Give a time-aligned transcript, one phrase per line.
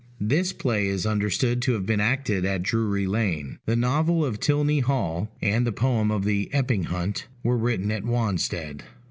[0.19, 3.59] This play is understood to have been acted at Drury Lane.
[3.67, 8.03] The novel of Tylney Hall, and the poem of the Epping Hunt, were written at
[8.03, 8.83] Wanstead.